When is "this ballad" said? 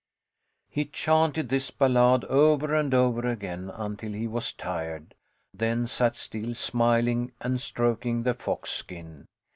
1.49-2.25